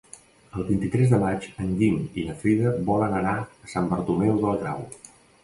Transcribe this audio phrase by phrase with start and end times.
[0.59, 3.35] El vint-i-tres de maig en Guim i na Frida volen anar
[3.67, 4.85] a Sant Bartomeu del Grau.